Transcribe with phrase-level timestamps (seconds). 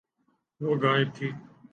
[0.61, 1.29] وہ غائب تھی۔